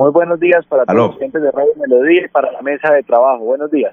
Muy 0.00 0.12
buenos 0.12 0.40
días 0.40 0.64
para 0.64 0.86
todos 0.86 0.98
los 0.98 1.16
clientes 1.16 1.42
de 1.42 1.50
Radio 1.50 1.72
Melodía 1.76 2.24
y 2.24 2.28
para 2.28 2.50
la 2.50 2.62
mesa 2.62 2.90
de 2.90 3.02
trabajo. 3.02 3.44
Buenos 3.44 3.70
días. 3.70 3.92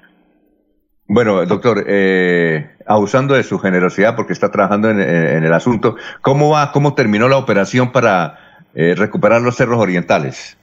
Bueno, 1.06 1.44
doctor, 1.44 1.84
eh, 1.86 2.70
abusando 2.86 3.34
de 3.34 3.42
su 3.42 3.58
generosidad 3.58 4.16
porque 4.16 4.32
está 4.32 4.50
trabajando 4.50 4.88
en, 4.88 5.00
el 5.00 5.52
asunto, 5.52 5.96
¿cómo 6.22 6.48
va, 6.48 6.72
cómo 6.72 6.94
terminó 6.94 7.28
la 7.28 7.36
operación 7.36 7.92
para 7.92 8.38
eh, 8.74 8.94
recuperar 8.96 9.42
los 9.42 9.56
cerros 9.56 9.78
orientales? 9.78 10.56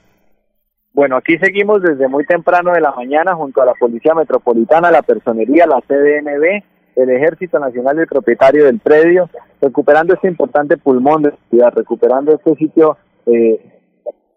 Bueno, 0.92 1.16
aquí 1.16 1.38
seguimos 1.38 1.80
desde 1.80 2.08
muy 2.08 2.26
temprano 2.26 2.72
de 2.72 2.80
la 2.80 2.90
mañana 2.90 3.36
junto 3.36 3.62
a 3.62 3.66
la 3.66 3.74
Policía 3.74 4.14
Metropolitana, 4.16 4.90
la 4.90 5.02
Personería, 5.02 5.64
la 5.68 5.80
CDNB, 5.80 6.64
el 6.96 7.10
Ejército 7.10 7.60
Nacional 7.60 7.98
y 7.98 8.00
el 8.00 8.08
propietario 8.08 8.64
del 8.64 8.80
predio, 8.80 9.30
recuperando 9.62 10.12
este 10.14 10.26
importante 10.26 10.76
pulmón 10.76 11.22
de 11.22 11.30
la 11.30 11.38
ciudad, 11.50 11.72
recuperando 11.72 12.34
este 12.34 12.56
sitio 12.56 12.96
eh, 13.26 13.75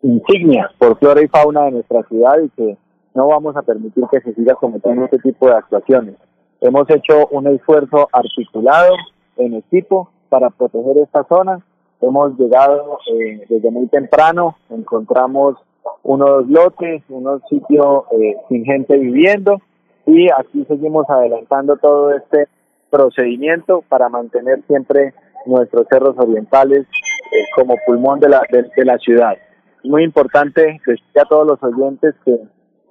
insignia 0.01 0.71
por 0.77 0.97
flora 0.97 1.21
y 1.21 1.27
fauna 1.27 1.65
de 1.65 1.71
nuestra 1.71 2.03
ciudad 2.03 2.39
y 2.39 2.49
que 2.49 2.77
no 3.13 3.27
vamos 3.27 3.55
a 3.55 3.61
permitir 3.61 4.05
que 4.11 4.21
se 4.21 4.33
siga 4.33 4.55
cometiendo 4.55 5.05
este 5.05 5.19
tipo 5.19 5.47
de 5.47 5.53
actuaciones. 5.53 6.15
Hemos 6.61 6.89
hecho 6.89 7.27
un 7.31 7.47
esfuerzo 7.47 8.07
articulado 8.11 8.93
en 9.37 9.55
equipo 9.55 10.09
para 10.29 10.49
proteger 10.49 10.97
esta 10.99 11.23
zona. 11.23 11.61
Hemos 12.01 12.37
llegado 12.37 12.99
eh, 13.13 13.45
desde 13.49 13.71
muy 13.71 13.87
temprano, 13.87 14.55
encontramos 14.69 15.57
unos 16.03 16.47
lotes, 16.47 17.03
unos 17.09 17.41
sitios 17.49 18.03
eh, 18.11 18.35
sin 18.47 18.63
gente 18.65 18.97
viviendo 18.97 19.61
y 20.05 20.29
aquí 20.31 20.65
seguimos 20.67 21.09
adelantando 21.09 21.77
todo 21.77 22.11
este 22.11 22.47
procedimiento 22.89 23.83
para 23.87 24.09
mantener 24.09 24.61
siempre 24.67 25.13
nuestros 25.45 25.87
cerros 25.89 26.15
orientales 26.17 26.81
eh, 26.81 27.45
como 27.55 27.75
pulmón 27.85 28.19
de 28.19 28.29
la, 28.29 28.41
de, 28.49 28.85
la 28.85 28.97
ciudad. 28.97 29.37
Muy 29.83 30.03
importante 30.03 30.81
decir 30.85 31.19
a 31.19 31.25
todos 31.25 31.47
los 31.47 31.63
oyentes 31.63 32.15
que 32.25 32.37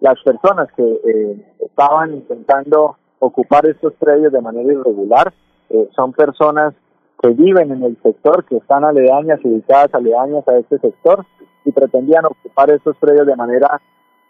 las 0.01 0.21
personas 0.23 0.69
que 0.77 0.83
eh, 0.83 1.55
estaban 1.61 2.15
intentando 2.15 2.97
ocupar 3.19 3.67
estos 3.67 3.93
predios 3.95 4.33
de 4.33 4.41
manera 4.41 4.73
irregular 4.73 5.33
eh, 5.71 5.89
son 5.95 6.13
personas 6.13 6.75
que 7.21 7.29
viven 7.31 7.73
en 7.73 7.83
el 7.83 7.97
sector, 8.03 8.45
que 8.45 8.57
están 8.57 8.85
aledañas, 8.85 9.41
ubicadas 9.43 9.93
aledañas 9.93 10.47
a 10.49 10.57
este 10.57 10.79
sector 10.79 11.27
y 11.65 11.73
pretendían 11.73 12.25
ocupar 12.27 12.71
estos 12.71 12.97
predios 12.97 13.27
de 13.27 13.37
manera 13.37 13.81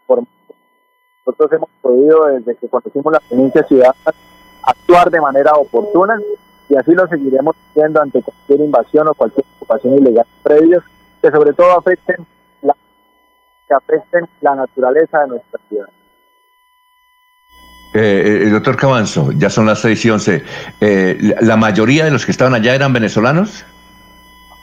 formal. 0.06 0.26
Nosotros 1.26 1.52
hemos 1.52 1.68
podido, 1.82 2.24
desde 2.26 2.56
que 2.56 2.68
conocimos 2.68 3.12
la 3.12 3.20
provincia 3.28 3.62
ciudadana, 3.64 4.14
actuar 4.64 5.10
de 5.10 5.20
manera 5.20 5.52
oportuna 5.52 6.18
y 6.70 6.76
así 6.76 6.92
lo 6.92 7.06
seguiremos 7.06 7.54
haciendo 7.70 8.00
ante 8.00 8.22
cualquier 8.22 8.60
invasión 8.60 9.08
o 9.08 9.14
cualquier 9.14 9.44
ocupación 9.56 9.98
ilegal 9.98 10.24
de 10.24 10.42
predios 10.42 10.84
que 11.20 11.30
sobre 11.30 11.52
todo 11.52 11.78
afecten 11.78 12.26
que 13.68 13.74
afecten 13.74 14.26
la 14.40 14.54
naturaleza 14.54 15.20
de 15.20 15.28
nuestra 15.28 15.60
ciudad. 15.68 15.88
Eh, 17.94 18.44
eh 18.44 18.50
doctor 18.50 18.76
Cabanzo, 18.76 19.32
ya 19.32 19.50
son 19.50 19.66
las 19.66 19.80
6 19.80 20.04
y 20.04 20.10
11. 20.10 20.42
Eh, 20.80 21.34
¿La 21.40 21.56
mayoría 21.56 22.04
de 22.04 22.10
los 22.10 22.24
que 22.24 22.32
estaban 22.32 22.54
allá 22.54 22.74
eran 22.74 22.92
venezolanos? 22.92 23.64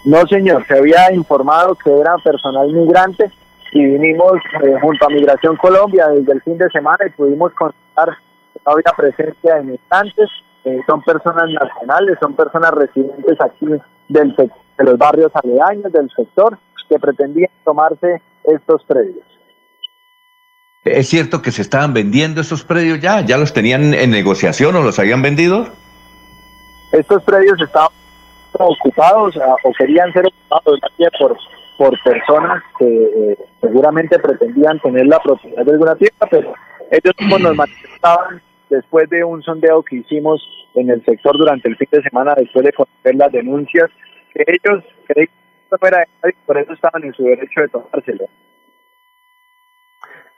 No, 0.05 0.25
señor. 0.27 0.65
Se 0.67 0.77
había 0.77 1.11
informado 1.13 1.75
que 1.75 1.91
era 1.91 2.15
personal 2.23 2.71
migrante 2.71 3.31
y 3.71 3.83
vinimos 3.85 4.33
eh, 4.63 4.75
junto 4.81 5.05
a 5.05 5.09
Migración 5.09 5.57
Colombia 5.57 6.07
desde 6.07 6.33
el 6.33 6.41
fin 6.43 6.57
de 6.57 6.69
semana 6.69 6.99
y 7.07 7.11
pudimos 7.11 7.51
constatar 7.53 8.09
que 8.53 8.59
no 8.65 8.73
había 8.73 8.93
presencia 8.95 9.55
de 9.55 9.63
migrantes. 9.63 10.29
son 10.87 11.01
personas 11.01 11.49
nacionales, 11.49 12.17
son 12.19 12.35
personas 12.35 12.71
residentes 12.71 13.37
aquí 13.41 13.67
del, 14.07 14.35
de 14.35 14.83
los 14.83 14.97
barrios 14.97 15.31
aledaños 15.35 15.91
del 15.91 16.09
sector 16.15 16.57
que 16.87 16.99
pretendían 16.99 17.49
tomarse 17.63 18.21
estos 18.47 18.83
predios. 18.85 19.25
¿Es 20.83 21.09
cierto 21.09 21.41
que 21.41 21.51
se 21.51 21.63
estaban 21.63 21.93
vendiendo 21.93 22.41
esos 22.41 22.63
predios 22.63 22.99
ya? 23.01 23.21
¿Ya 23.21 23.37
los 23.37 23.53
tenían 23.53 23.93
en 23.93 24.11
negociación 24.11 24.75
o 24.75 24.83
los 24.83 24.99
habían 24.99 25.21
vendido? 25.21 25.67
Estos 26.91 27.23
predios 27.23 27.59
estaban 27.59 27.89
ocupados 28.53 29.35
o 29.63 29.73
querían 29.77 30.13
ser 30.13 30.25
ocupados 30.27 30.79
por, 31.19 31.37
por 31.77 32.03
personas 32.03 32.63
que 32.77 32.85
eh, 32.85 33.37
seguramente 33.61 34.19
pretendían 34.19 34.79
tener 34.79 35.07
la 35.07 35.19
propiedad 35.19 35.65
de 35.65 35.71
alguna 35.71 35.95
tierra, 35.95 36.27
pero 36.29 36.53
ellos 36.91 37.13
mismos 37.19 37.41
nos 37.41 37.55
manifestaban 37.57 38.41
después 38.69 39.09
de 39.09 39.23
un 39.23 39.41
sondeo 39.41 39.81
que 39.83 39.97
hicimos 39.97 40.41
en 40.75 40.89
el 40.89 41.03
sector 41.03 41.37
durante 41.37 41.67
el 41.67 41.77
fin 41.77 41.87
de 41.91 42.03
semana, 42.03 42.35
después 42.35 42.63
de 42.63 42.73
conocer 42.73 43.15
las 43.15 43.31
denuncias, 43.31 43.89
que 44.33 44.43
ellos 44.47 44.83
creían 45.07 45.44
por 45.77 46.57
eso 46.57 46.73
estaban 46.73 47.03
en 47.03 47.13
su 47.13 47.23
derecho 47.23 47.61
de 47.61 47.67
tomárselo. 47.69 48.25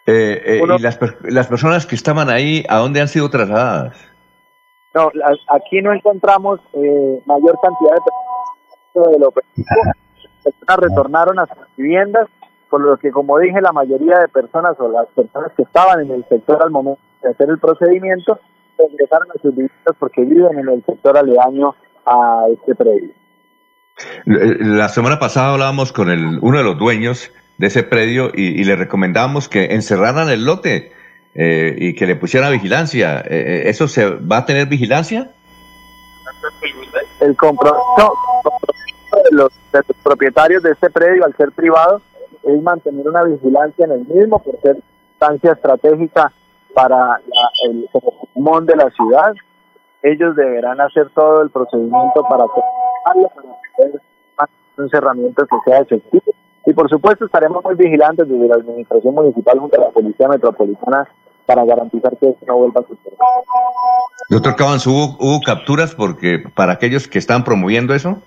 Eh, 0.06 0.42
eh, 0.46 0.62
¿Y 0.64 0.82
las, 0.82 1.00
las 1.24 1.48
personas 1.48 1.86
que 1.86 1.96
estaban 1.96 2.30
ahí, 2.30 2.64
a 2.70 2.78
dónde 2.78 3.02
han 3.02 3.10
sido 3.10 3.30
trasladadas? 3.30 3.98
No, 4.94 5.12
aquí 5.50 5.82
no 5.82 5.94
encontramos 5.94 6.62
eh, 6.74 7.22
mayor 7.26 7.60
cantidad 7.62 7.94
de 7.94 8.02
personas 8.02 9.14
de 9.14 9.20
lo 9.20 9.32
personas 9.32 10.78
retornaron 10.78 11.40
a 11.40 11.46
sus 11.46 11.76
viviendas, 11.76 12.28
por 12.70 12.82
lo 12.82 12.98
que, 12.98 13.12
como 13.12 13.38
dije, 13.38 13.62
la 13.62 13.74
mayoría 13.74 14.18
de 14.20 14.28
personas 14.30 14.80
o 14.80 14.88
las 14.88 15.08
personas 15.08 15.52
que 15.56 15.64
estaban 15.64 16.00
en 16.00 16.12
el 16.12 16.26
sector 16.30 16.64
al 16.64 16.72
momento 16.72 17.02
de 17.22 17.30
hacer 17.30 17.50
el 17.50 17.60
procedimiento 17.60 18.40
regresaron 18.78 19.30
a 19.32 19.42
sus 19.42 19.52
viviendas 19.52 19.96
porque 20.00 20.22
viven 20.22 20.58
en 20.58 20.70
el 20.70 20.86
sector 20.86 21.18
aledaño 21.18 21.76
a 22.06 22.46
este 22.54 22.76
predio. 22.76 23.12
La 24.26 24.90
semana 24.90 25.18
pasada 25.20 25.54
hablábamos 25.54 25.92
con 25.92 26.10
el, 26.10 26.40
uno 26.42 26.58
de 26.58 26.64
los 26.64 26.78
dueños 26.78 27.32
de 27.58 27.68
ese 27.68 27.84
predio 27.84 28.32
y, 28.34 28.64
le 28.64 28.76
recomendábamos 28.76 29.50
que 29.50 29.74
encerraran 29.74 30.30
el 30.30 30.46
lote 30.46 30.92
eh, 31.34 31.76
y 31.78 31.96
que 31.96 32.06
le 32.06 32.16
pusieran 32.16 32.52
vigilancia. 32.52 33.20
Eh, 33.22 33.24
eh, 33.30 33.70
¿Eso 33.70 33.88
se 33.88 34.10
va 34.10 34.38
a 34.38 34.46
tener 34.46 34.68
vigilancia? 34.68 35.32
El 37.20 37.36
compromiso 37.36 38.14
de 39.24 39.36
los, 39.36 39.52
propietarios 40.04 40.62
de 40.62 40.72
este 40.72 40.90
predio, 40.90 41.26
al 41.26 41.36
ser 41.36 41.52
privado, 41.52 42.02
es 42.44 42.62
mantener 42.62 43.08
una 43.08 43.24
vigilancia 43.24 43.86
en 43.86 43.92
el 43.92 44.06
mismo 44.06 44.40
por 44.40 44.60
ser 44.62 44.78
instancia 45.14 45.54
estratégica 45.54 46.32
para 46.76 47.20
el 47.68 47.90
pulmón 47.92 48.68
de 48.68 48.76
la 48.76 48.90
ciudad. 48.92 49.34
Ellos 50.04 50.36
deberán 50.36 50.80
hacer 50.80 51.10
todo 51.16 51.42
el 51.42 51.50
procedimiento 51.50 52.24
para 52.30 52.46
un 54.78 54.90
que 54.90 55.46
sea 55.66 55.80
efectivo. 55.80 56.34
Y 56.66 56.74
por 56.74 56.90
supuesto 56.90 57.26
estaremos 57.26 57.64
muy 57.64 57.76
vigilantes 57.76 58.28
desde 58.28 58.48
la 58.48 58.56
Administración 58.56 59.16
Municipal 59.16 59.60
junto 59.60 59.78
a 59.78 59.86
la 59.86 59.90
Policía 59.92 60.28
Metropolitana 60.28 61.08
para 61.46 61.64
garantizar 61.64 62.18
que 62.18 62.30
esto 62.30 62.46
no 62.46 62.58
vuelva 62.58 62.82
a 62.82 62.88
suceder. 62.88 63.18
Doctor 64.30 64.56
Cabans, 64.56 64.86
¿hubo, 64.86 65.40
capturas 65.46 65.96
porque 65.96 66.44
para 66.54 66.74
aquellos 66.74 67.08
que 67.08 67.20
están 67.20 67.46
promoviendo 67.46 67.94
eso? 67.94 68.22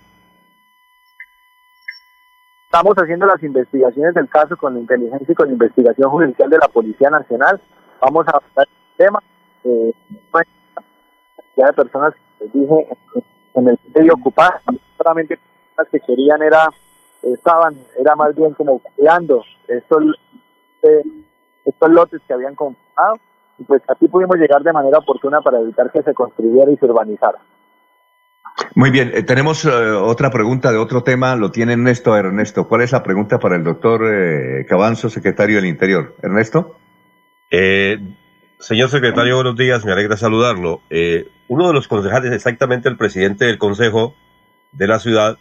Estamos 2.65 2.95
haciendo 2.97 3.27
las 3.27 3.43
investigaciones 3.43 4.15
del 4.15 4.29
caso 4.29 4.57
con 4.57 4.75
la 4.75 4.81
inteligencia 4.81 5.31
y 5.31 5.35
con 5.35 5.49
la 5.49 5.53
investigación 5.53 6.11
judicial 6.11 6.49
de 6.49 6.59
la 6.59 6.69
Policía 6.69 7.11
Nacional. 7.11 7.61
Vamos 8.01 8.27
a 8.29 8.31
hablar 8.31 8.69
el 8.69 8.97
tema. 8.97 9.23
Eh, 9.65 9.93
ya 11.57 11.67
de 11.67 11.73
personas, 11.75 12.15
les 12.41 12.53
dije, 12.55 12.89
en 13.55 13.69
el 13.69 13.79
medio 13.95 14.15
ocupado, 14.15 14.53
solamente 14.97 15.39
que 15.89 16.01
querían 16.01 16.43
era, 16.43 16.69
estaban, 17.23 17.77
era 17.99 18.15
más 18.17 18.35
bien 18.35 18.55
como 18.55 18.81
creando 18.97 19.45
estos, 19.69 20.03
eh, 20.83 21.03
estos 21.65 21.91
lotes 21.91 22.21
que 22.27 22.35
habían 22.35 22.55
comprado, 22.55 23.19
y 23.59 23.65
pues 23.65 23.83
aquí 23.89 24.09
pudimos 24.09 24.37
llegar 24.37 24.63
de 24.63 24.73
manera 24.73 24.99
oportuna 24.99 25.41
para 25.41 25.61
evitar 25.61 25.91
que 25.91 26.03
se 26.03 26.15
construyera 26.15 26.71
y 26.71 26.77
se 26.77 26.87
urbanizara. 26.87 27.39
Muy 28.75 28.91
bien, 28.91 29.13
eh, 29.15 29.23
tenemos 29.23 29.65
eh, 29.65 29.71
otra 29.71 30.31
pregunta 30.31 30.71
de 30.71 30.79
otro 30.79 31.03
tema, 31.03 31.37
lo 31.37 31.51
tiene 31.51 31.75
Ernesto. 31.75 32.17
Ernesto, 32.17 32.69
¿cuál 32.69 32.83
es 32.83 32.93
la 32.93 33.03
pregunta 33.03 33.39
para 33.39 33.57
el 33.57 33.65
doctor 33.65 34.03
Cabanzo, 34.67 35.09
secretario 35.09 35.57
del 35.57 35.67
Interior? 35.67 36.15
Ernesto. 36.23 36.77
señor 38.59 38.89
secretario, 38.91 39.37
buenos 39.37 39.57
días, 39.57 39.85
me 39.85 39.93
alegra 39.93 40.17
saludarlo. 40.17 40.81
uno 41.49 41.69
de 41.69 41.73
los 41.73 41.89
concejales, 41.89 42.33
exactamente 42.33 42.89
el 42.89 42.97
presidente 42.97 43.45
del 43.45 43.59
Consejo, 43.59 44.15
de 44.73 44.87
la 44.87 44.99
ciudad 44.99 45.39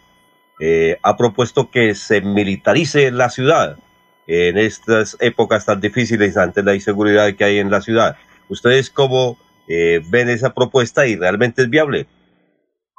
eh, 0.62 0.98
ha 1.02 1.16
propuesto 1.16 1.70
que 1.70 1.94
se 1.94 2.20
militarice 2.20 3.10
la 3.10 3.30
ciudad 3.30 3.78
en 4.26 4.58
estas 4.58 5.16
épocas 5.18 5.64
tan 5.64 5.80
difíciles 5.80 6.36
ante 6.36 6.62
la 6.62 6.74
inseguridad 6.74 7.34
que 7.34 7.44
hay 7.44 7.58
en 7.58 7.70
la 7.70 7.80
ciudad. 7.80 8.16
¿Ustedes 8.50 8.90
cómo 8.90 9.38
eh, 9.68 10.02
ven 10.10 10.28
esa 10.28 10.52
propuesta 10.52 11.06
y 11.06 11.16
realmente 11.16 11.62
es 11.62 11.70
viable? 11.70 12.06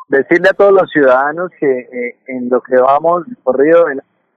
Decirle 0.10 0.50
a 0.50 0.54
todos 0.54 0.74
los 0.74 0.90
ciudadanos 0.90 1.52
que 1.60 1.68
eh, 1.68 2.18
en 2.28 2.50
lo 2.50 2.62
que 2.62 2.76
vamos 2.78 3.26
corrido 3.44 3.86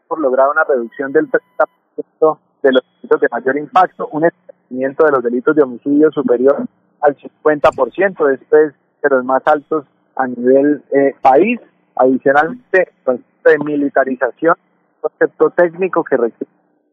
por 0.06 0.21
lograr 0.21 0.50
una 0.50 0.65
reducción 0.65 1.11
del 1.11 1.26
30% 1.31 2.38
de 2.62 2.73
los 2.73 2.82
delitos 3.00 3.21
de 3.23 3.29
mayor 3.31 3.56
impacto, 3.56 4.06
un 4.09 4.26
establecimiento 4.26 5.06
de 5.06 5.12
los 5.12 5.23
delitos 5.25 5.56
de 5.56 5.62
homicidio 5.62 6.12
superior 6.12 6.67
al 7.00 7.17
50%, 7.17 8.35
esto 8.35 8.56
es 8.59 8.75
de 9.03 9.09
los 9.09 9.25
más 9.25 9.43
altos 9.47 9.87
a 10.15 10.26
nivel 10.26 10.82
país 11.23 11.59
Adicionalmente, 11.96 12.93
concepto 13.05 13.50
de 13.50 13.58
militarización, 13.58 14.56
concepto 15.00 15.50
técnico 15.50 16.02
que 16.02 16.17
requiere 16.17 16.52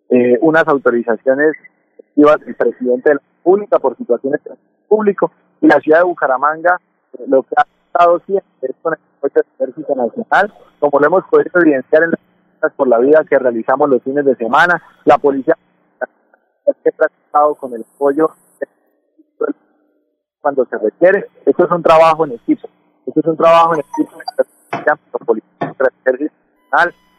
eh, 0.09 0.37
unas 0.41 0.67
autorizaciones 0.67 1.55
del 2.15 2.55
presidente 2.55 3.09
de 3.09 3.15
la 3.15 3.21
República 3.37 3.79
por 3.79 3.97
situaciones 3.97 4.41
público 4.87 5.31
y 5.61 5.67
la 5.67 5.79
ciudad 5.79 5.99
de 5.99 6.03
Bucaramanga 6.03 6.77
eh, 7.13 7.23
lo 7.27 7.43
que 7.43 7.55
ha 7.57 7.65
estado 7.87 8.19
siempre 8.25 8.47
es 8.61 8.75
con 8.81 8.93
el 8.93 8.99
Ejército 9.57 9.95
Nacional, 9.95 10.53
como 10.79 10.99
lo 10.99 11.07
hemos 11.07 11.23
podido 11.29 11.61
evidenciar 11.61 12.03
en 12.03 12.11
las 12.11 12.73
por 12.73 12.87
la 12.87 12.99
vida 12.99 13.23
que 13.27 13.39
realizamos 13.39 13.89
los 13.89 14.03
fines 14.03 14.23
de 14.23 14.35
semana, 14.35 14.83
la 15.05 15.17
policía 15.17 15.57
ha 16.67 16.71
estado 17.25 17.55
con 17.55 17.73
el 17.73 17.83
apoyo 17.95 18.29
cuando 20.41 20.65
se 20.65 20.77
requiere. 20.77 21.27
Esto 21.45 21.65
es 21.65 21.71
un 21.71 21.81
trabajo 21.81 22.25
en 22.25 22.33
equipo. 22.33 22.67
Esto 23.05 23.19
es 23.19 23.25
un 23.25 23.37
trabajo 23.37 23.73
en 23.73 23.79
equipo 23.79 24.19
la 24.71 24.99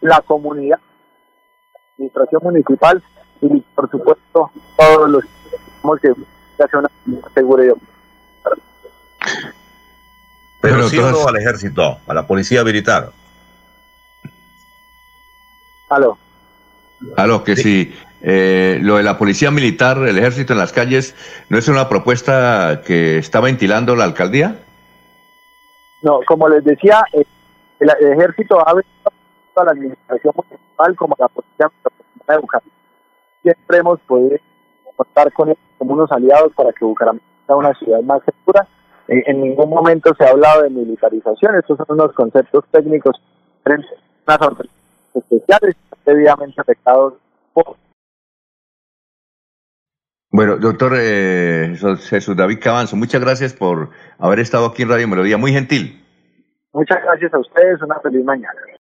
la 0.01 0.21
comunidad, 0.23 0.79
la 0.79 1.81
administración 1.97 2.41
municipal 2.45 3.03
y, 3.41 3.61
por 3.75 3.91
supuesto, 3.91 4.51
todos 4.77 5.11
los 5.11 5.25
que 6.01 6.13
seguridad. 7.35 7.75
Pero 10.61 10.89
sí 10.89 10.99
o 10.99 11.11
no 11.11 11.27
al 11.27 11.37
ejército, 11.37 11.99
a 12.07 12.15
la 12.15 12.27
policía 12.27 12.63
militar. 12.63 13.11
Aló. 15.89 16.17
Aló, 17.17 17.43
que 17.43 17.57
sí. 17.57 17.93
Eh, 18.25 18.79
lo 18.81 18.99
de 18.99 19.03
la 19.03 19.19
policía 19.19 19.51
militar, 19.51 19.99
el 19.99 20.17
ejército 20.17 20.53
en 20.53 20.61
las 20.61 20.73
calles, 20.73 21.17
¿no 21.49 21.59
es 21.59 21.67
una 21.67 21.89
propuesta 21.89 22.83
que 22.87 23.19
está 23.19 23.41
ventilando 23.41 23.97
la 23.97 24.05
alcaldía? 24.05 24.61
No, 26.03 26.21
como 26.27 26.49
les 26.49 26.65
decía, 26.65 27.05
eh, 27.13 27.25
el, 27.83 28.13
ejército 28.13 28.59
ha 28.67 28.75
venido 28.75 29.13
a 29.57 29.65
la 29.65 29.71
administración 29.73 30.35
municipal 30.37 30.97
como 30.97 31.17
la 31.19 31.29
policía 31.29 31.71
de 32.29 32.37
Bucaramanga. 32.39 32.63
Siempre 33.43 33.79
hemos 33.79 34.01
podido 34.01 34.37
contar 34.97 35.33
con 35.33 35.49
ellos 35.49 35.61
como 35.79 35.95
unos 35.95 36.13
aliados 36.13 36.53
para 36.55 36.73
que 36.73 36.85
Bucaramanga 36.85 37.25
sea 37.47 37.57
una 37.57 37.75
ciudad 37.75 38.01
más 38.03 38.23
segura. 38.25 38.67
Eh, 39.09 39.23
en 39.27 39.41
ningún 39.41 39.71
momento 39.71 40.15
se 40.17 40.25
ha 40.25 40.31
hablado 40.31 40.63
de 40.63 40.71
militarización. 40.71 41.57
Estos 41.57 41.77
son 41.77 41.87
unos 41.89 42.13
conceptos 42.13 42.65
técnicos 42.71 43.21
unas 43.65 43.87
especiales 45.15 45.77
debidamente 46.05 46.61
afectados 46.61 47.15
por 47.53 47.77
bueno, 50.35 50.57
doctor 50.57 50.95
eh, 50.97 51.77
Jesús 52.09 52.35
David 52.35 52.59
Cabanzo, 52.59 52.97
muchas 52.97 53.21
gracias 53.21 53.53
por 53.53 53.91
haber 54.19 54.41
estado 54.41 54.65
aquí 54.65 54.83
en 54.83 54.89
Radio 54.89 55.07
Melodía, 55.07 55.37
muy 55.37 55.53
gentil. 55.53 56.02
Muchas 56.73 57.03
gracias 57.03 57.35
a 57.35 57.39
ustedes, 57.39 57.83
una 57.83 58.01
feliz 58.01 58.25
mañana. 58.25 58.63